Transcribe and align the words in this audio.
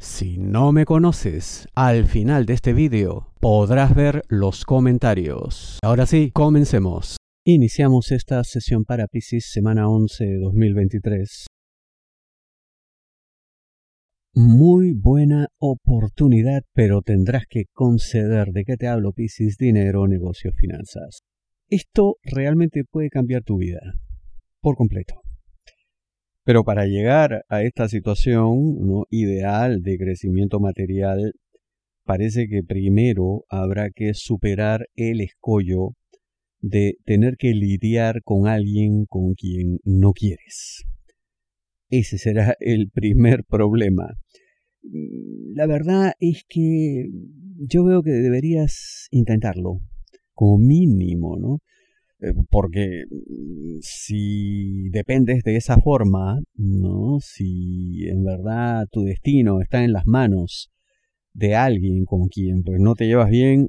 Si 0.00 0.38
no 0.38 0.72
me 0.72 0.86
conoces, 0.86 1.68
al 1.74 2.06
final 2.06 2.46
de 2.46 2.54
este 2.54 2.72
vídeo 2.72 3.34
podrás 3.38 3.94
ver 3.94 4.22
los 4.28 4.64
comentarios. 4.64 5.78
Ahora 5.82 6.06
sí, 6.06 6.30
comencemos. 6.30 7.18
Iniciamos 7.44 8.10
esta 8.10 8.42
sesión 8.42 8.86
para 8.86 9.08
Pisces 9.08 9.50
semana 9.52 9.90
11 9.90 10.24
de 10.24 10.38
2023. 10.38 11.46
Muy 14.32 14.94
buena 14.94 15.48
oportunidad, 15.58 16.62
pero 16.72 17.02
tendrás 17.02 17.44
que 17.46 17.64
conceder 17.70 18.52
de 18.52 18.64
qué 18.64 18.78
te 18.78 18.88
hablo 18.88 19.12
Pisces, 19.12 19.58
dinero, 19.58 20.08
negocio, 20.08 20.52
finanzas. 20.54 21.20
Esto 21.68 22.16
realmente 22.22 22.84
puede 22.90 23.10
cambiar 23.10 23.42
tu 23.42 23.58
vida 23.58 23.80
por 24.62 24.76
completo. 24.76 25.20
Pero 26.50 26.64
para 26.64 26.84
llegar 26.86 27.44
a 27.48 27.62
esta 27.62 27.88
situación 27.88 28.84
¿no? 28.84 29.04
ideal 29.08 29.82
de 29.82 29.96
crecimiento 29.96 30.58
material, 30.58 31.34
parece 32.04 32.48
que 32.48 32.64
primero 32.64 33.44
habrá 33.48 33.90
que 33.94 34.14
superar 34.14 34.88
el 34.96 35.20
escollo 35.20 35.90
de 36.58 36.96
tener 37.04 37.36
que 37.36 37.52
lidiar 37.54 38.22
con 38.24 38.48
alguien 38.48 39.04
con 39.06 39.34
quien 39.34 39.78
no 39.84 40.10
quieres. 40.10 40.82
Ese 41.88 42.18
será 42.18 42.56
el 42.58 42.90
primer 42.90 43.44
problema. 43.44 44.08
La 45.54 45.68
verdad 45.68 46.14
es 46.18 46.42
que 46.48 47.10
yo 47.60 47.84
veo 47.84 48.02
que 48.02 48.10
deberías 48.10 49.06
intentarlo, 49.12 49.78
como 50.34 50.58
mínimo, 50.58 51.36
¿no? 51.38 51.58
Eh, 52.22 52.34
porque 52.50 53.04
mm, 53.10 53.78
si 53.80 54.90
dependes 54.90 55.42
de 55.42 55.56
esa 55.56 55.78
forma, 55.78 56.40
¿no? 56.54 57.18
Si 57.20 58.06
en 58.08 58.24
verdad 58.24 58.86
tu 58.90 59.04
destino 59.04 59.60
está 59.62 59.84
en 59.84 59.92
las 59.92 60.06
manos 60.06 60.70
de 61.32 61.54
alguien 61.56 62.04
con 62.04 62.28
quien 62.28 62.62
pues 62.62 62.78
no 62.80 62.94
te 62.94 63.06
llevas 63.06 63.30
bien, 63.30 63.68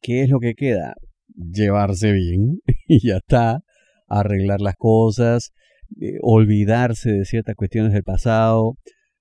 ¿qué 0.00 0.22
es 0.22 0.30
lo 0.30 0.38
que 0.40 0.54
queda? 0.54 0.94
Llevarse 1.34 2.12
bien 2.12 2.60
y 2.88 3.08
ya 3.08 3.16
está, 3.16 3.62
arreglar 4.06 4.60
las 4.60 4.76
cosas, 4.76 5.52
eh, 6.00 6.18
olvidarse 6.22 7.10
de 7.10 7.24
ciertas 7.24 7.56
cuestiones 7.56 7.92
del 7.92 8.04
pasado, 8.04 8.76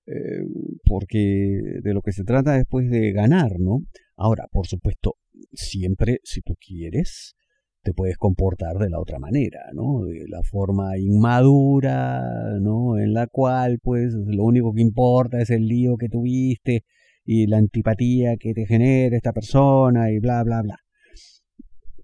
eh, 0.06 0.44
porque 0.86 1.58
de 1.82 1.94
lo 1.94 2.02
que 2.02 2.12
se 2.12 2.24
trata 2.24 2.54
después 2.54 2.90
de 2.90 3.14
ganar, 3.14 3.60
¿no? 3.60 3.80
Ahora, 4.16 4.48
por 4.52 4.68
supuesto, 4.68 5.16
siempre 5.54 6.20
si 6.24 6.42
tú 6.42 6.56
quieres, 6.60 7.36
te 7.84 7.94
puedes 7.94 8.18
comportar 8.18 8.78
de 8.78 8.90
la 8.90 9.00
otra 9.00 9.20
manera, 9.20 9.60
¿no? 9.74 10.06
De 10.06 10.26
la 10.28 10.42
forma 10.44 10.98
inmadura, 10.98 12.58
¿no? 12.62 12.98
En 12.98 13.14
la 13.14 13.28
cual, 13.28 13.80
pues, 13.84 14.14
lo 14.14 14.44
único 14.46 14.74
que 14.74 14.82
importa 14.82 15.42
es 15.42 15.50
el 15.50 15.68
lío 15.68 15.98
que 15.98 16.10
tuviste 16.10 16.86
y 17.26 17.48
la 17.48 17.58
antipatía 17.58 18.38
que 18.38 18.54
te 18.54 18.66
genera 18.66 19.18
esta 19.18 19.34
persona 19.34 20.12
y 20.12 20.20
bla, 20.20 20.44
bla, 20.44 20.62
bla. 20.62 20.78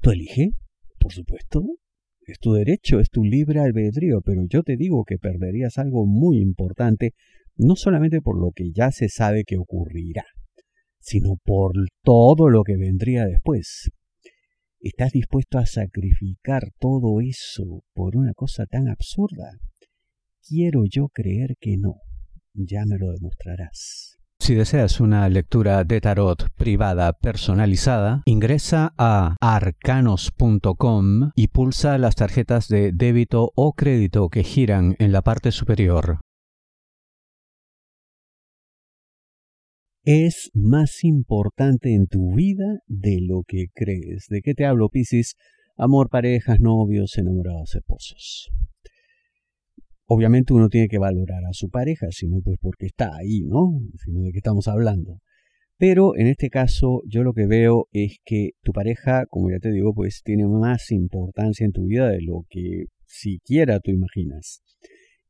Tú 0.02 0.12
elige, 0.12 0.52
por 1.00 1.14
supuesto, 1.14 1.64
es 2.26 2.40
tu 2.40 2.54
derecho, 2.54 3.00
es 3.00 3.10
tu 3.10 3.24
libre 3.24 3.60
albedrío, 3.60 4.22
pero 4.22 4.44
yo 4.48 4.64
te 4.64 4.76
digo 4.76 5.06
que 5.06 5.18
perderías 5.18 5.78
algo 5.78 6.06
muy 6.06 6.40
importante, 6.40 7.14
no 7.56 7.76
solamente 7.76 8.22
por 8.22 8.40
lo 8.40 8.52
que 8.54 8.72
ya 8.72 8.92
se 8.92 9.10
sabe 9.10 9.44
que 9.46 9.58
ocurrirá, 9.58 10.26
sino 11.00 11.38
por 11.44 11.72
todo 12.04 12.50
lo 12.50 12.64
que 12.64 12.78
vendría 12.78 13.26
después. 13.26 13.90
¿Estás 14.82 15.12
dispuesto 15.12 15.58
a 15.58 15.66
sacrificar 15.66 16.72
todo 16.80 17.20
eso 17.20 17.84
por 17.94 18.16
una 18.16 18.34
cosa 18.34 18.66
tan 18.66 18.88
absurda? 18.88 19.60
Quiero 20.48 20.84
yo 20.90 21.10
creer 21.10 21.58
que 21.60 21.76
no. 21.78 21.96
Ya 22.54 22.86
me 22.86 22.98
lo 22.98 23.12
demostrarás. 23.12 24.18
Si 24.40 24.56
deseas 24.56 25.02
una 25.02 25.28
lectura 25.28 25.84
de 25.84 26.00
tarot 26.00 26.50
privada 26.56 27.12
personalizada, 27.12 28.22
ingresa 28.24 28.94
a 28.98 29.36
arcanos.com 29.42 31.32
y 31.36 31.50
pulsa 31.50 31.98
las 31.98 32.16
tarjetas 32.16 32.70
de 32.70 32.94
débito 32.94 33.52
o 33.56 33.74
crédito 33.74 34.30
que 34.30 34.44
giran 34.44 34.96
en 35.00 35.12
la 35.12 35.22
parte 35.22 35.52
superior. 35.52 36.22
Es 40.04 40.50
más 40.54 41.04
importante 41.04 41.94
en 41.94 42.08
tu 42.08 42.34
vida 42.34 42.80
de 42.88 43.20
lo 43.22 43.44
que 43.46 43.68
crees. 43.74 44.28
¿De 44.30 44.42
qué 44.42 44.54
te 44.54 44.66
hablo, 44.66 44.90
Piscis? 44.90 45.36
Amor, 45.76 46.10
parejas, 46.10 46.60
novios, 46.60 47.18
enamorados, 47.18 47.76
esposos. 47.76 48.50
Obviamente 50.06 50.54
uno 50.54 50.70
tiene 50.70 50.88
que 50.88 50.98
valorar 50.98 51.46
a 51.46 51.54
su 51.54 51.70
pareja, 51.70 52.08
sino 52.10 52.42
pues 52.42 52.58
porque 52.60 52.88
está 52.88 53.16
ahí, 53.16 53.42
¿no? 53.42 53.80
Sino 54.04 54.22
de 54.22 54.32
qué 54.32 54.40
estamos 54.40 54.68
hablando. 54.68 55.20
Pero 55.78 56.18
en 56.18 56.28
este 56.28 56.50
caso 56.50 57.02
yo 57.06 57.24
lo 57.24 57.34
que 57.34 57.46
veo 57.46 57.88
es 57.92 58.18
que 58.26 58.52
tu 58.64 58.74
pareja, 58.74 59.26
como 59.30 59.52
ya 59.52 59.60
te 59.60 59.72
digo, 59.72 59.94
pues 59.94 60.22
tiene 60.24 60.46
más 60.48 60.92
importancia 60.92 61.66
en 61.66 61.72
tu 61.72 61.86
vida 61.86 62.10
de 62.10 62.22
lo 62.22 62.46
que 62.50 62.86
siquiera 63.06 63.80
tú 63.80 63.92
imaginas 63.92 64.62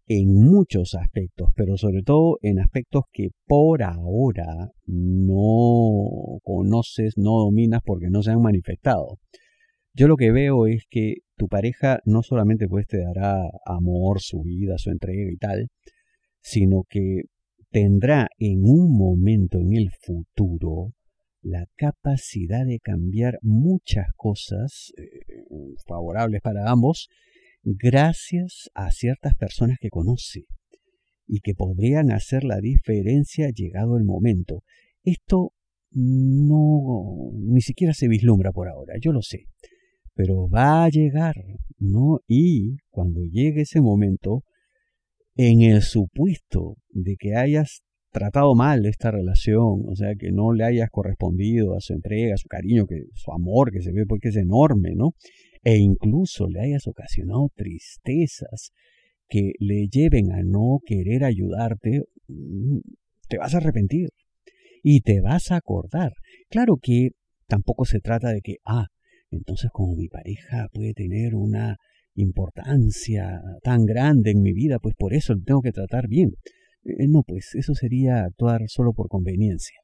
en 0.09 0.33
muchos 0.33 0.95
aspectos, 0.95 1.51
pero 1.55 1.77
sobre 1.77 2.01
todo 2.01 2.39
en 2.41 2.59
aspectos 2.59 3.03
que 3.13 3.29
por 3.45 3.83
ahora 3.83 4.71
no 4.87 6.39
conoces, 6.41 7.13
no 7.15 7.37
dominas 7.37 7.81
porque 7.85 8.09
no 8.09 8.23
se 8.23 8.31
han 8.31 8.41
manifestado. 8.41 9.19
Yo 9.93 10.07
lo 10.07 10.17
que 10.17 10.31
veo 10.31 10.65
es 10.65 10.85
que 10.89 11.17
tu 11.37 11.47
pareja 11.47 11.99
no 12.05 12.23
solamente 12.23 12.67
pues 12.67 12.87
te 12.87 12.97
dará 12.97 13.43
amor, 13.65 14.19
su 14.19 14.41
vida, 14.41 14.79
su 14.79 14.89
entrega 14.89 15.31
y 15.31 15.37
tal, 15.37 15.67
sino 16.41 16.85
que 16.89 17.21
tendrá 17.69 18.29
en 18.39 18.63
un 18.63 18.97
momento 18.97 19.59
en 19.59 19.73
el 19.73 19.91
futuro 19.91 20.93
la 21.41 21.67
capacidad 21.75 22.65
de 22.65 22.79
cambiar 22.79 23.37
muchas 23.43 24.07
cosas 24.15 24.91
eh, 24.97 25.03
favorables 25.87 26.41
para 26.41 26.67
ambos 26.71 27.09
gracias 27.63 28.69
a 28.73 28.91
ciertas 28.91 29.35
personas 29.35 29.77
que 29.79 29.89
conoce 29.89 30.45
y 31.27 31.41
que 31.41 31.53
podrían 31.53 32.11
hacer 32.11 32.43
la 32.43 32.59
diferencia 32.59 33.49
llegado 33.49 33.97
el 33.97 34.03
momento. 34.03 34.63
Esto 35.03 35.53
no 35.91 37.31
ni 37.33 37.61
siquiera 37.61 37.93
se 37.93 38.07
vislumbra 38.07 38.51
por 38.51 38.67
ahora, 38.67 38.93
yo 39.01 39.11
lo 39.11 39.21
sé, 39.21 39.45
pero 40.13 40.49
va 40.49 40.83
a 40.83 40.89
llegar, 40.89 41.35
¿no? 41.77 42.19
Y 42.27 42.77
cuando 42.89 43.21
llegue 43.23 43.61
ese 43.61 43.81
momento, 43.81 44.43
en 45.35 45.61
el 45.61 45.81
supuesto 45.81 46.75
de 46.89 47.15
que 47.17 47.35
hayas 47.35 47.81
tratado 48.11 48.55
mal 48.55 48.85
esta 48.85 49.11
relación, 49.11 49.83
o 49.87 49.95
sea, 49.95 50.15
que 50.15 50.31
no 50.31 50.51
le 50.51 50.65
hayas 50.65 50.89
correspondido 50.89 51.75
a 51.75 51.79
su 51.79 51.93
entrega, 51.93 52.33
a 52.33 52.37
su 52.37 52.47
cariño, 52.47 52.85
que 52.87 53.03
su 53.13 53.31
amor 53.31 53.71
que 53.71 53.81
se 53.81 53.91
ve 53.91 54.05
porque 54.07 54.29
es 54.29 54.35
enorme, 54.35 54.95
¿no? 54.95 55.13
E 55.63 55.77
incluso 55.77 56.47
le 56.47 56.61
hayas 56.61 56.87
ocasionado 56.87 57.49
tristezas 57.55 58.71
que 59.27 59.53
le 59.59 59.87
lleven 59.87 60.31
a 60.31 60.41
no 60.43 60.79
querer 60.85 61.23
ayudarte, 61.23 62.03
mm, 62.27 62.79
te 63.27 63.37
vas 63.37 63.53
a 63.53 63.57
arrepentir 63.57 64.09
y 64.83 65.01
te 65.01 65.21
vas 65.21 65.51
a 65.51 65.57
acordar. 65.57 66.13
Claro 66.49 66.77
que 66.81 67.09
tampoco 67.47 67.85
se 67.85 67.99
trata 67.99 68.29
de 68.29 68.41
que, 68.41 68.57
ah, 68.65 68.87
entonces 69.31 69.69
como 69.71 69.95
mi 69.95 70.07
pareja 70.07 70.67
puede 70.73 70.93
tener 70.93 71.35
una 71.35 71.77
importancia 72.15 73.41
tan 73.63 73.85
grande 73.85 74.31
en 74.31 74.41
mi 74.41 74.53
vida, 74.53 74.79
pues 74.79 74.95
por 74.95 75.13
eso 75.13 75.33
le 75.33 75.43
tengo 75.43 75.61
que 75.61 75.71
tratar 75.71 76.07
bien. 76.07 76.31
Eh, 76.83 77.07
no, 77.07 77.23
pues 77.23 77.55
eso 77.55 77.75
sería 77.75 78.23
actuar 78.23 78.61
solo 78.67 78.93
por 78.93 79.07
conveniencia. 79.09 79.79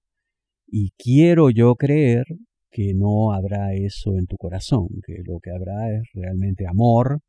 Y 0.68 0.92
quiero 0.98 1.50
yo 1.52 1.76
creer 1.76 2.26
que 2.76 2.94
no 2.94 3.32
habrá 3.32 3.74
eso 3.74 4.18
en 4.18 4.26
tu 4.26 4.36
corazón, 4.36 4.90
que 5.06 5.22
lo 5.24 5.40
que 5.40 5.50
habrá 5.50 5.94
es 5.96 6.10
realmente 6.14 6.68
amor, 6.68 7.22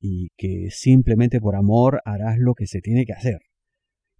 y 0.00 0.30
que 0.36 0.70
simplemente 0.70 1.40
por 1.40 1.54
amor 1.54 2.00
harás 2.04 2.38
lo 2.40 2.54
que 2.54 2.66
se 2.66 2.80
tiene 2.80 3.04
que 3.04 3.12
hacer. 3.12 3.38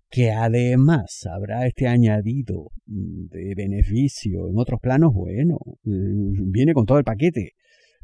Que 0.09 0.31
además 0.31 1.27
habrá 1.29 1.67
este 1.67 1.89
añadido 1.89 2.71
de 2.87 3.55
beneficio 3.57 4.49
en 4.49 4.57
otros 4.57 4.79
planos, 4.81 5.13
bueno, 5.13 5.59
mm, 5.83 6.53
viene 6.53 6.75
con 6.75 6.87
todo 6.87 6.99
el 6.99 7.05
paquete, 7.05 7.51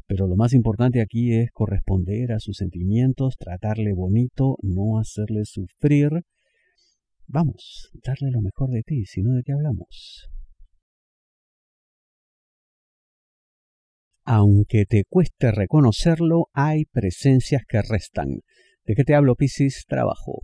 Pero 0.05 0.27
lo 0.27 0.35
más 0.35 0.53
importante 0.53 0.99
aquí 1.01 1.33
es 1.33 1.49
corresponder 1.53 2.33
a 2.33 2.39
sus 2.39 2.57
sentimientos, 2.57 3.37
tratarle 3.37 3.93
bonito, 3.93 4.57
no 4.61 4.99
hacerle 4.99 5.45
sufrir. 5.45 6.09
Vamos, 7.27 7.89
darle 8.05 8.31
lo 8.31 8.41
mejor 8.41 8.71
de 8.71 8.83
ti, 8.83 9.05
si 9.05 9.21
no 9.21 9.31
de 9.33 9.43
qué 9.43 9.53
hablamos. 9.53 10.29
Aunque 14.23 14.85
te 14.85 15.03
cueste 15.07 15.51
reconocerlo, 15.51 16.47
hay 16.53 16.85
presencias 16.85 17.63
que 17.67 17.81
restan. 17.81 18.41
¿De 18.85 18.95
qué 18.95 19.03
te 19.03 19.15
hablo, 19.15 19.35
Piscis? 19.35 19.85
Trabajo. 19.87 20.41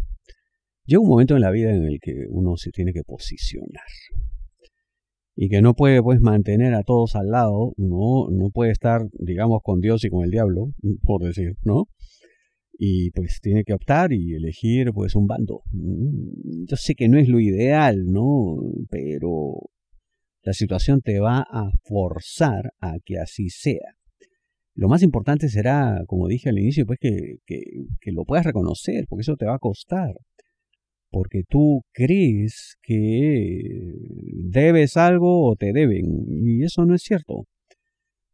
Llega 0.85 1.01
un 1.01 1.09
momento 1.09 1.35
en 1.35 1.41
la 1.41 1.51
vida 1.51 1.71
en 1.71 1.83
el 1.83 2.00
que 2.01 2.13
uno 2.29 2.56
se 2.56 2.71
tiene 2.71 2.94
que 2.94 3.03
posicionar 3.03 3.83
y 5.39 5.50
que 5.50 5.62
no 5.62 5.75
puede 5.75 6.01
pues 6.01 6.19
mantener 6.19 6.74
a 6.74 6.81
todos 6.81 7.15
al 7.15 7.27
lado, 7.27 7.74
no, 7.77 8.27
no 8.31 8.50
puede 8.50 8.71
estar, 8.71 9.01
digamos, 9.19 9.59
con 9.63 9.79
Dios 9.79 10.03
y 10.03 10.09
con 10.09 10.25
el 10.25 10.31
diablo, 10.31 10.71
por 11.03 11.24
decir, 11.24 11.53
¿no? 11.62 11.85
Y 12.79 13.12
pues 13.12 13.39
tiene 13.41 13.63
que 13.63 13.74
optar 13.74 14.12
y 14.13 14.33
elegir 14.33 14.91
pues 14.94 15.15
un 15.15 15.27
bando. 15.27 15.62
Mm, 15.71 16.65
yo 16.68 16.75
sé 16.75 16.95
que 16.95 17.07
no 17.07 17.19
es 17.19 17.27
lo 17.27 17.39
ideal, 17.39 18.06
¿no? 18.06 18.56
Pero 18.89 19.69
la 20.47 20.53
situación 20.53 21.01
te 21.01 21.19
va 21.19 21.39
a 21.39 21.69
forzar 21.83 22.71
a 22.79 22.95
que 23.03 23.19
así 23.19 23.49
sea. 23.49 23.95
Lo 24.73 24.88
más 24.88 25.03
importante 25.03 25.49
será, 25.49 26.03
como 26.07 26.27
dije 26.27 26.49
al 26.49 26.57
inicio, 26.57 26.85
pues 26.85 26.99
que, 26.99 27.38
que, 27.45 27.59
que 27.99 28.11
lo 28.11 28.23
puedas 28.23 28.45
reconocer, 28.45 29.05
porque 29.09 29.21
eso 29.21 29.35
te 29.35 29.45
va 29.45 29.55
a 29.55 29.59
costar 29.59 30.13
porque 31.09 31.44
tú 31.47 31.81
crees 31.94 32.75
que 32.81 33.61
debes 34.49 34.97
algo 34.97 35.49
o 35.49 35.55
te 35.55 35.71
deben, 35.73 36.05
y 36.27 36.63
eso 36.63 36.85
no 36.85 36.95
es 36.95 37.01
cierto. 37.01 37.45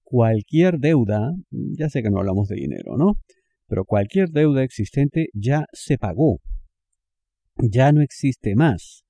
Cualquier 0.03 0.79
deuda, 0.79 1.33
ya 1.49 1.89
sé 1.89 2.03
que 2.03 2.09
no 2.09 2.19
hablamos 2.19 2.47
de 2.47 2.55
dinero, 2.55 2.97
¿no? 2.97 3.13
Pero 3.67 3.85
cualquier 3.85 4.29
deuda 4.29 4.63
existente 4.63 5.27
ya 5.33 5.65
se 5.71 5.97
pagó, 5.97 6.39
ya 7.57 7.91
no 7.91 8.01
existe 8.01 8.55
más. 8.55 9.02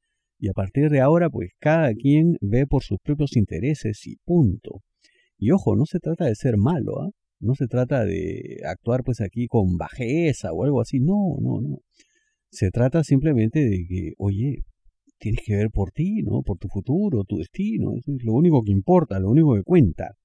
Y 0.43 0.49
a 0.49 0.51
partir 0.53 0.89
de 0.89 0.99
ahora, 0.99 1.29
pues 1.29 1.51
cada 1.57 1.93
quien 1.93 2.35
ve 2.41 2.67
por 2.67 2.83
sus 2.83 2.99
propios 3.01 3.37
intereses 3.37 4.05
y 4.05 4.17
punto. 4.25 4.81
Y 5.37 5.51
ojo, 5.51 5.77
no 5.77 5.85
se 5.85 5.99
trata 5.99 6.25
de 6.25 6.35
ser 6.35 6.57
malo, 6.57 6.99
¿ah? 6.99 7.11
No 7.39 7.55
se 7.55 7.67
trata 7.67 8.03
de 8.03 8.57
actuar 8.65 9.03
pues 9.05 9.21
aquí 9.21 9.47
con 9.47 9.77
bajeza 9.77 10.51
o 10.51 10.65
algo 10.65 10.81
así, 10.81 10.99
no, 10.99 11.37
no, 11.39 11.61
no. 11.61 11.77
Se 12.49 12.71
trata 12.71 13.05
simplemente 13.05 13.63
de 13.63 13.85
que, 13.87 14.11
oye, 14.17 14.65
tienes 15.17 15.39
que 15.45 15.55
ver 15.55 15.69
por 15.69 15.91
ti, 15.91 16.23
¿no? 16.23 16.41
Por 16.41 16.57
tu 16.57 16.67
futuro, 16.67 17.23
tu 17.23 17.37
destino. 17.37 17.93
Es 17.95 18.03
lo 18.25 18.33
único 18.33 18.63
que 18.63 18.73
importa, 18.73 19.21
lo 19.21 19.29
único 19.29 19.55
que 19.55 19.63
cuenta. 19.63 20.17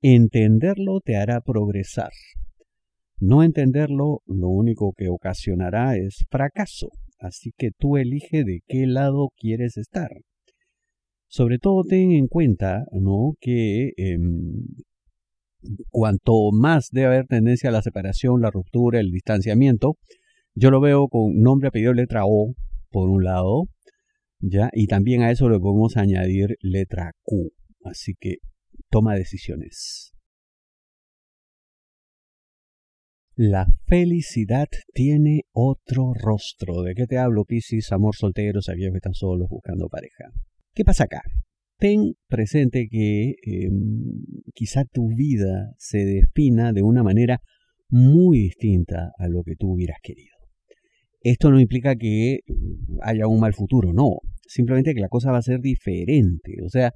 Entenderlo 0.00 1.00
te 1.00 1.16
hará 1.16 1.42
progresar. 1.42 2.12
No 3.20 3.42
entenderlo 3.42 4.22
lo 4.24 4.48
único 4.48 4.94
que 4.96 5.10
ocasionará 5.10 5.98
es 5.98 6.24
fracaso. 6.30 6.88
Así 7.24 7.52
que 7.56 7.70
tú 7.70 7.96
elige 7.96 8.44
de 8.44 8.60
qué 8.66 8.86
lado 8.86 9.30
quieres 9.38 9.78
estar. 9.78 10.10
Sobre 11.26 11.58
todo 11.58 11.82
ten 11.82 12.12
en 12.12 12.26
cuenta, 12.26 12.84
¿no? 12.92 13.32
Que 13.40 13.92
em, 13.96 14.62
cuanto 15.88 16.50
más 16.52 16.90
debe 16.92 17.06
haber 17.06 17.26
tendencia 17.26 17.70
a 17.70 17.72
la 17.72 17.80
separación, 17.80 18.42
la 18.42 18.50
ruptura, 18.50 19.00
el 19.00 19.10
distanciamiento, 19.10 19.96
yo 20.54 20.70
lo 20.70 20.82
veo 20.82 21.08
con 21.08 21.40
nombre, 21.40 21.68
apellido, 21.68 21.94
letra 21.94 22.26
O, 22.26 22.52
por 22.90 23.08
un 23.08 23.24
lado, 23.24 23.68
¿ya? 24.38 24.68
Y 24.74 24.86
también 24.86 25.22
a 25.22 25.30
eso 25.30 25.48
le 25.48 25.58
podemos 25.58 25.96
añadir 25.96 26.56
letra 26.60 27.12
Q. 27.22 27.52
Así 27.84 28.12
que 28.20 28.36
toma 28.90 29.14
decisiones. 29.14 30.13
La 33.36 33.66
felicidad 33.86 34.68
tiene 34.92 35.42
otro 35.52 36.12
rostro. 36.14 36.82
¿De 36.82 36.94
qué 36.94 37.06
te 37.06 37.18
hablo, 37.18 37.44
Piscis? 37.44 37.90
Amor 37.90 38.14
solteros, 38.14 38.68
aquellos 38.68 38.92
que 38.92 38.98
están 38.98 39.14
solos 39.14 39.48
buscando 39.48 39.88
pareja. 39.88 40.30
¿Qué 40.72 40.84
pasa 40.84 41.04
acá? 41.04 41.20
Ten 41.76 42.14
presente 42.28 42.86
que 42.88 43.34
em, 43.42 44.04
quizá 44.54 44.84
tu 44.84 45.08
vida 45.16 45.72
se 45.78 46.04
defina 46.04 46.72
de 46.72 46.82
una 46.82 47.02
manera 47.02 47.40
muy 47.88 48.38
distinta 48.38 49.10
a 49.18 49.26
lo 49.26 49.42
que 49.42 49.56
tú 49.56 49.72
hubieras 49.72 49.98
querido. 50.00 50.36
Esto 51.20 51.50
no 51.50 51.58
implica 51.58 51.96
que 51.96 52.38
haya 53.02 53.26
un 53.26 53.40
mal 53.40 53.52
futuro, 53.52 53.92
no. 53.92 54.18
Simplemente 54.46 54.94
que 54.94 55.00
la 55.00 55.08
cosa 55.08 55.32
va 55.32 55.38
a 55.38 55.42
ser 55.42 55.58
diferente. 55.58 56.58
O 56.64 56.68
sea, 56.68 56.92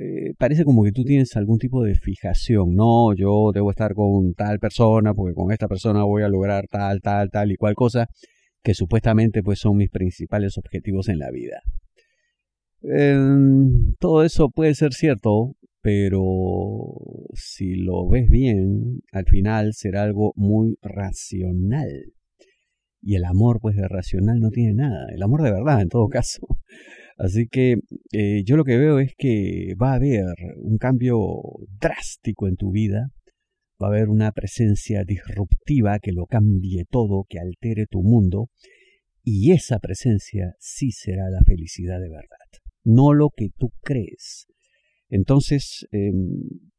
eh, 0.00 0.32
parece 0.38 0.64
como 0.64 0.82
que 0.82 0.92
tú 0.92 1.04
tienes 1.04 1.36
algún 1.36 1.58
tipo 1.58 1.82
de 1.82 1.94
fijación. 1.94 2.74
No, 2.74 3.14
yo 3.14 3.50
debo 3.52 3.70
estar 3.70 3.92
con 3.94 4.32
tal 4.32 4.58
persona 4.58 5.12
porque 5.12 5.34
con 5.34 5.52
esta 5.52 5.68
persona 5.68 6.04
voy 6.04 6.22
a 6.22 6.28
lograr 6.28 6.66
tal, 6.70 7.02
tal, 7.02 7.28
tal 7.30 7.52
y 7.52 7.56
cual 7.56 7.74
cosa 7.74 8.06
que 8.62 8.72
supuestamente 8.72 9.42
pues 9.42 9.58
son 9.58 9.76
mis 9.76 9.90
principales 9.90 10.56
objetivos 10.56 11.08
en 11.10 11.18
la 11.18 11.30
vida. 11.30 11.60
Em, 12.82 13.94
todo 13.98 14.24
eso 14.24 14.48
puede 14.48 14.74
ser 14.74 14.94
cierto, 14.94 15.54
pero 15.82 16.08
si 17.34 17.74
lo 17.74 18.08
ves 18.08 18.30
bien, 18.30 19.02
al 19.12 19.26
final 19.26 19.74
será 19.74 20.04
algo 20.04 20.32
muy 20.34 20.76
racional. 20.80 21.90
Y 23.02 23.16
el 23.16 23.24
amor, 23.24 23.60
pues, 23.60 23.76
de 23.76 23.88
racional 23.88 24.40
no 24.40 24.50
tiene 24.50 24.74
nada. 24.74 25.06
El 25.14 25.22
amor 25.22 25.42
de 25.42 25.52
verdad, 25.52 25.80
en 25.80 25.88
todo 25.88 26.08
caso. 26.08 26.46
Así 27.20 27.48
que 27.48 27.76
eh, 28.12 28.42
yo 28.46 28.56
lo 28.56 28.64
que 28.64 28.78
veo 28.78 28.98
es 28.98 29.12
que 29.14 29.74
va 29.80 29.92
a 29.92 29.96
haber 29.96 30.24
un 30.56 30.78
cambio 30.78 31.18
drástico 31.78 32.48
en 32.48 32.56
tu 32.56 32.70
vida. 32.70 33.10
Va 33.80 33.88
a 33.88 33.90
haber 33.90 34.08
una 34.08 34.32
presencia 34.32 35.04
disruptiva 35.04 35.98
que 35.98 36.12
lo 36.12 36.24
cambie 36.24 36.86
todo, 36.88 37.26
que 37.28 37.38
altere 37.38 37.86
tu 37.86 38.02
mundo. 38.02 38.48
Y 39.22 39.52
esa 39.52 39.78
presencia 39.80 40.54
sí 40.58 40.92
será 40.92 41.28
la 41.28 41.42
felicidad 41.46 42.00
de 42.00 42.08
verdad. 42.08 42.48
No 42.84 43.12
lo 43.12 43.28
que 43.36 43.50
tú 43.54 43.70
crees. 43.82 44.46
Entonces, 45.10 45.86
em, 45.92 46.14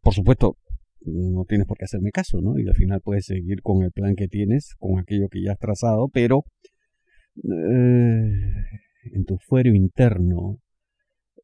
por 0.02 0.16
supuesto, 0.16 0.58
no 1.02 1.46
tienes 1.48 1.68
por 1.68 1.78
qué 1.78 1.86
hacerme 1.86 2.10
caso, 2.10 2.42
¿no? 2.42 2.58
Y 2.58 2.68
al 2.68 2.76
final 2.76 3.02
puedes 3.04 3.26
seguir 3.26 3.62
con 3.62 3.84
el 3.84 3.92
plan 3.92 4.16
que 4.16 4.28
tienes, 4.28 4.74
con 4.80 5.00
aquello 5.00 5.30
que 5.30 5.44
ya 5.44 5.52
has 5.52 5.60
trazado, 5.60 6.10
pero 6.12 6.46
eh, 7.44 8.42
tu 9.25 9.38
fuero 9.38 9.73
interno 9.73 10.59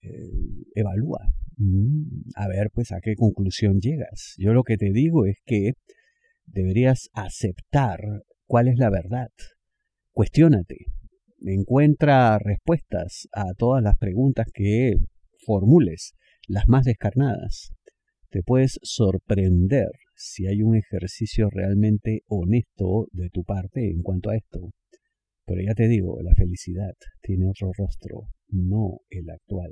eh, 0.01 0.29
evalúa. 0.75 1.19
Mm, 1.57 2.31
a 2.35 2.47
ver, 2.47 2.69
pues, 2.73 2.91
a 2.91 2.99
qué 3.01 3.15
conclusión 3.15 3.79
llegas. 3.79 4.35
Yo 4.37 4.53
lo 4.53 4.63
que 4.63 4.77
te 4.77 4.91
digo 4.91 5.25
es 5.25 5.37
que 5.45 5.73
deberías 6.45 7.09
aceptar 7.13 7.99
cuál 8.45 8.67
es 8.67 8.77
la 8.77 8.89
verdad. 8.89 9.29
Cuestiónate. 10.11 10.85
Encuentra 11.45 12.39
respuestas 12.39 13.27
a 13.31 13.53
todas 13.55 13.83
las 13.83 13.97
preguntas 13.97 14.47
que 14.53 14.95
formules, 15.45 16.13
las 16.47 16.67
más 16.67 16.85
descarnadas 16.85 17.71
te 18.29 18.43
puedes 18.43 18.79
sorprender 18.83 19.89
si 20.15 20.47
hay 20.47 20.61
un 20.61 20.75
ejercicio 20.75 21.49
realmente 21.49 22.21
honesto 22.27 23.07
de 23.11 23.29
tu 23.29 23.43
parte 23.43 23.89
en 23.89 24.01
cuanto 24.01 24.29
a 24.29 24.35
esto. 24.35 24.71
Pero 25.47 25.61
ya 25.65 25.73
te 25.73 25.87
digo, 25.87 26.21
la 26.21 26.35
felicidad 26.35 26.93
tiene 27.21 27.49
otro 27.49 27.71
rostro, 27.77 28.27
no 28.49 28.99
el 29.09 29.29
actual. 29.29 29.71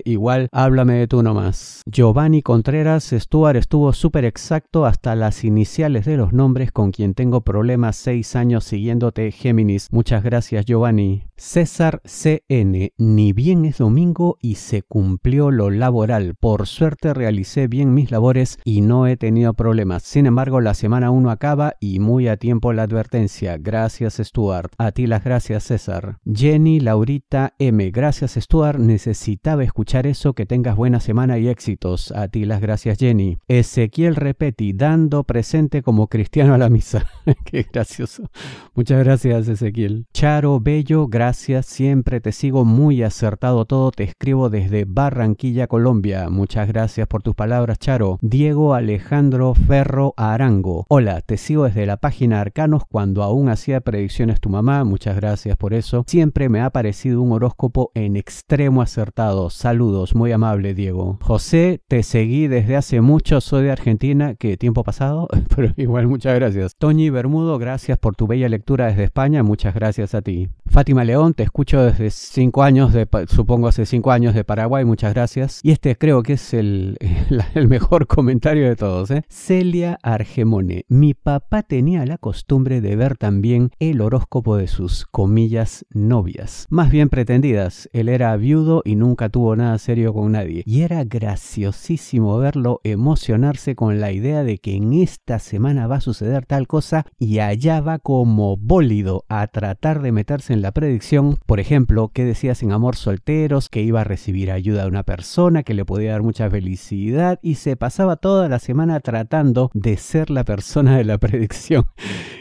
igual 0.05 0.47
háblame 0.51 0.93
de 0.93 1.07
tú 1.07 1.23
nomás. 1.23 1.81
Giovanni 1.85 2.41
Contreras 2.41 3.11
Stuart 3.11 3.55
estuvo 3.55 3.93
súper 3.93 4.25
exacto 4.25 4.85
hasta 4.85 5.15
las 5.15 5.43
iniciales 5.43 6.05
de 6.05 6.17
los 6.17 6.33
nombres 6.33 6.71
con 6.71 6.91
quien 6.91 7.13
tengo 7.13 7.41
problemas 7.41 7.95
seis 7.95 8.35
años 8.35 8.63
siguiéndote 8.65 9.31
Géminis. 9.31 9.87
Muchas 9.91 10.23
gracias 10.23 10.65
Giovanni. 10.65 11.30
César 11.41 12.03
CN, 12.05 12.93
ni 12.99 13.33
bien 13.33 13.65
es 13.65 13.79
domingo 13.79 14.37
y 14.41 14.55
se 14.55 14.83
cumplió 14.83 15.49
lo 15.49 15.71
laboral. 15.71 16.35
Por 16.35 16.67
suerte 16.67 17.15
realicé 17.15 17.67
bien 17.67 17.95
mis 17.95 18.11
labores 18.11 18.59
y 18.63 18.81
no 18.81 19.07
he 19.07 19.17
tenido 19.17 19.55
problemas. 19.55 20.03
Sin 20.03 20.27
embargo, 20.27 20.61
la 20.61 20.75
semana 20.75 21.09
1 21.09 21.31
acaba 21.31 21.73
y 21.79 21.97
muy 21.97 22.27
a 22.27 22.37
tiempo 22.37 22.73
la 22.73 22.83
advertencia. 22.83 23.57
Gracias 23.57 24.21
Stuart. 24.23 24.71
A 24.77 24.91
ti 24.91 25.07
las 25.07 25.23
gracias 25.23 25.63
César. 25.63 26.19
Jenny 26.31 26.79
Laurita 26.79 27.55
M, 27.57 27.89
gracias 27.89 28.33
Stuart. 28.33 28.77
Necesitaba 28.77 29.63
escuchar 29.63 30.05
eso. 30.05 30.33
Que 30.33 30.45
tengas 30.45 30.75
buena 30.75 30.99
semana 30.99 31.39
y 31.39 31.47
éxitos. 31.47 32.11
A 32.11 32.27
ti 32.27 32.45
las 32.45 32.61
gracias 32.61 32.99
Jenny. 32.99 33.39
Ezequiel 33.47 34.15
Repeti, 34.15 34.73
dando 34.73 35.23
presente 35.23 35.81
como 35.81 36.05
cristiano 36.05 36.53
a 36.53 36.59
la 36.59 36.69
misa. 36.69 37.03
Qué 37.45 37.65
gracioso. 37.73 38.29
Muchas 38.75 39.03
gracias 39.03 39.47
Ezequiel. 39.47 40.05
Charo 40.13 40.59
Bello, 40.59 41.07
gracias 41.07 41.30
gracias, 41.31 41.65
siempre 41.65 42.19
te 42.19 42.33
sigo 42.33 42.65
muy 42.65 43.03
acertado 43.03 43.63
todo, 43.63 43.91
te 43.91 44.03
escribo 44.03 44.49
desde 44.49 44.83
Barranquilla, 44.85 45.67
Colombia. 45.67 46.29
Muchas 46.29 46.67
gracias 46.67 47.07
por 47.07 47.23
tus 47.23 47.35
palabras, 47.35 47.79
Charo. 47.79 48.19
Diego 48.21 48.73
Alejandro 48.73 49.53
Ferro 49.53 50.13
Arango. 50.17 50.85
Hola, 50.89 51.21
te 51.21 51.37
sigo 51.37 51.63
desde 51.63 51.85
la 51.85 51.95
página 51.95 52.41
Arcanos 52.41 52.83
cuando 52.85 53.23
aún 53.23 53.47
hacía 53.47 53.79
predicciones 53.79 54.41
tu 54.41 54.49
mamá. 54.49 54.83
Muchas 54.83 55.15
gracias 55.15 55.55
por 55.55 55.73
eso. 55.73 56.03
Siempre 56.05 56.49
me 56.49 56.59
ha 56.59 56.69
parecido 56.69 57.21
un 57.21 57.31
horóscopo 57.31 57.91
en 57.95 58.17
extremo 58.17 58.81
acertado. 58.81 59.49
Saludos, 59.49 60.13
muy 60.15 60.33
amable, 60.33 60.73
Diego. 60.73 61.17
José, 61.21 61.79
te 61.87 62.03
seguí 62.03 62.47
desde 62.47 62.75
hace 62.75 62.99
mucho, 62.99 63.39
soy 63.39 63.63
de 63.63 63.71
Argentina. 63.71 64.35
¿Qué 64.35 64.57
tiempo 64.57 64.83
pasado? 64.83 65.29
Pero 65.55 65.71
igual, 65.77 66.07
muchas 66.07 66.35
gracias. 66.35 66.75
Toñi 66.75 67.09
Bermudo, 67.09 67.57
gracias 67.57 67.97
por 67.97 68.17
tu 68.17 68.27
bella 68.27 68.49
lectura 68.49 68.87
desde 68.87 69.05
España. 69.05 69.43
Muchas 69.43 69.73
gracias 69.73 70.13
a 70.13 70.21
ti. 70.21 70.49
Fátima 70.65 71.03
León, 71.03 71.20
te 71.29 71.43
escucho 71.43 71.83
desde 71.83 72.09
cinco 72.09 72.63
años, 72.63 72.93
de, 72.93 73.07
supongo 73.27 73.67
hace 73.67 73.85
cinco 73.85 74.11
años 74.11 74.33
de 74.33 74.43
Paraguay, 74.43 74.83
muchas 74.85 75.13
gracias. 75.13 75.59
Y 75.61 75.71
este 75.71 75.95
creo 75.95 76.23
que 76.23 76.33
es 76.33 76.53
el, 76.53 76.97
el 77.53 77.67
mejor 77.67 78.07
comentario 78.07 78.67
de 78.67 78.75
todos. 78.75 79.11
¿eh? 79.11 79.23
Celia 79.29 79.99
Argemone, 80.01 80.85
mi 80.89 81.13
papá 81.13 81.61
tenía 81.61 82.05
la 82.07 82.17
costumbre 82.17 82.81
de 82.81 82.95
ver 82.95 83.17
también 83.17 83.69
el 83.79 84.01
horóscopo 84.01 84.57
de 84.57 84.67
sus 84.67 85.05
comillas 85.05 85.85
novias, 85.91 86.65
más 86.71 86.89
bien 86.89 87.09
pretendidas. 87.09 87.87
Él 87.93 88.09
era 88.09 88.35
viudo 88.35 88.81
y 88.83 88.95
nunca 88.95 89.29
tuvo 89.29 89.55
nada 89.55 89.77
serio 89.77 90.13
con 90.13 90.31
nadie. 90.31 90.63
Y 90.65 90.81
era 90.81 91.03
graciosísimo 91.03 92.37
verlo 92.39 92.81
emocionarse 92.83 93.75
con 93.75 94.01
la 94.01 94.11
idea 94.11 94.43
de 94.43 94.57
que 94.57 94.75
en 94.75 94.93
esta 94.93 95.37
semana 95.37 95.85
va 95.85 95.97
a 95.97 96.01
suceder 96.01 96.47
tal 96.47 96.65
cosa 96.67 97.05
y 97.19 97.39
allá 97.39 97.79
va 97.79 97.99
como 97.99 98.57
bólido 98.57 99.23
a 99.29 99.45
tratar 99.47 100.01
de 100.01 100.11
meterse 100.11 100.53
en 100.53 100.63
la 100.63 100.71
predicción 100.71 101.00
por 101.45 101.59
ejemplo, 101.59 102.09
que 102.13 102.23
decías 102.23 102.63
en 102.63 102.71
Amor 102.71 102.95
Solteros, 102.95 103.69
que 103.69 103.81
iba 103.81 104.01
a 104.01 104.03
recibir 104.03 104.51
ayuda 104.51 104.83
de 104.83 104.87
una 104.87 105.03
persona, 105.03 105.63
que 105.63 105.73
le 105.73 105.83
podía 105.83 106.11
dar 106.11 106.21
mucha 106.21 106.49
felicidad 106.49 107.39
y 107.41 107.55
se 107.55 107.75
pasaba 107.75 108.15
toda 108.15 108.47
la 108.47 108.59
semana 108.59 108.99
tratando 108.99 109.71
de 109.73 109.97
ser 109.97 110.29
la 110.29 110.43
persona 110.43 110.97
de 110.97 111.03
la 111.03 111.17
predicción. 111.19 111.87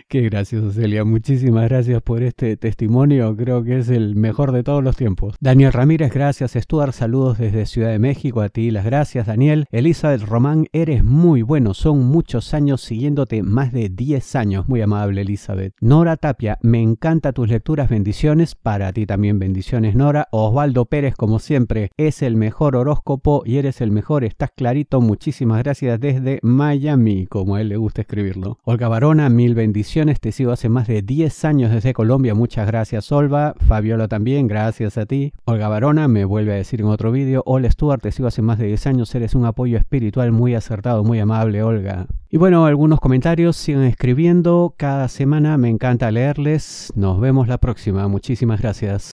Qué 0.08 0.22
gracioso, 0.22 0.72
Celia. 0.72 1.04
Muchísimas 1.04 1.68
gracias 1.68 2.02
por 2.02 2.22
este 2.24 2.56
testimonio. 2.56 3.36
Creo 3.36 3.62
que 3.62 3.78
es 3.78 3.88
el 3.88 4.16
mejor 4.16 4.50
de 4.50 4.64
todos 4.64 4.82
los 4.82 4.96
tiempos. 4.96 5.36
Daniel 5.40 5.72
Ramírez, 5.72 6.12
gracias. 6.12 6.54
Stuart, 6.54 6.92
saludos 6.92 7.38
desde 7.38 7.64
Ciudad 7.64 7.90
de 7.90 8.00
México. 8.00 8.40
A 8.40 8.48
ti 8.48 8.72
las 8.72 8.84
gracias, 8.84 9.28
Daniel. 9.28 9.66
Elizabeth 9.70 10.22
Román, 10.22 10.66
eres 10.72 11.04
muy 11.04 11.42
bueno. 11.42 11.74
Son 11.74 12.04
muchos 12.06 12.54
años 12.54 12.80
siguiéndote, 12.80 13.44
más 13.44 13.72
de 13.72 13.88
10 13.88 14.34
años. 14.34 14.68
Muy 14.68 14.82
amable, 14.82 15.20
Elizabeth. 15.20 15.74
Nora 15.80 16.16
Tapia, 16.16 16.58
me 16.62 16.82
encanta 16.82 17.32
tus 17.32 17.48
lecturas. 17.48 17.88
Bendiciones. 17.88 18.49
Para 18.54 18.92
ti 18.92 19.06
también 19.06 19.38
bendiciones, 19.38 19.94
Nora. 19.94 20.28
Osvaldo 20.30 20.86
Pérez, 20.86 21.14
como 21.14 21.38
siempre, 21.38 21.90
es 21.96 22.22
el 22.22 22.36
mejor 22.36 22.76
horóscopo 22.76 23.42
y 23.44 23.58
eres 23.58 23.80
el 23.80 23.90
mejor. 23.90 24.24
Estás 24.24 24.50
clarito. 24.50 25.00
Muchísimas 25.00 25.62
gracias 25.62 26.00
desde 26.00 26.38
Miami, 26.42 27.26
como 27.26 27.54
a 27.54 27.60
él 27.60 27.68
le 27.68 27.76
gusta 27.76 28.02
escribirlo. 28.02 28.58
Olga 28.64 28.88
Barona, 28.88 29.28
mil 29.28 29.54
bendiciones. 29.54 30.20
Te 30.20 30.32
sigo 30.32 30.52
hace 30.52 30.68
más 30.68 30.86
de 30.86 31.02
10 31.02 31.44
años 31.44 31.72
desde 31.72 31.92
Colombia. 31.92 32.34
Muchas 32.34 32.66
gracias, 32.66 33.10
Olva. 33.12 33.54
Fabiola 33.66 34.08
también, 34.08 34.46
gracias 34.46 34.98
a 34.98 35.06
ti. 35.06 35.32
Olga 35.44 35.68
Barona 35.68 36.08
me 36.08 36.24
vuelve 36.24 36.52
a 36.52 36.56
decir 36.56 36.80
en 36.80 36.86
otro 36.86 37.12
vídeo. 37.12 37.42
Hola, 37.46 37.70
Stuart, 37.70 38.02
te 38.02 38.12
sigo 38.12 38.28
hace 38.28 38.42
más 38.42 38.58
de 38.58 38.66
10 38.66 38.86
años. 38.86 39.14
Eres 39.14 39.34
un 39.34 39.44
apoyo 39.44 39.78
espiritual 39.78 40.32
muy 40.32 40.54
acertado, 40.54 41.04
muy 41.04 41.18
amable, 41.18 41.62
Olga. 41.62 42.06
Y 42.32 42.36
bueno, 42.36 42.64
algunos 42.64 43.00
comentarios 43.00 43.56
sigan 43.56 43.82
escribiendo. 43.82 44.74
Cada 44.76 45.08
semana 45.08 45.58
me 45.58 45.68
encanta 45.68 46.12
leerles. 46.12 46.92
Nos 46.94 47.20
vemos 47.20 47.48
la 47.48 47.58
próxima. 47.58 48.06
Muchísimas 48.40 48.62
gracias. 48.62 49.08